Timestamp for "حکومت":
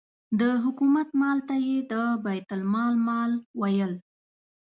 0.63-1.09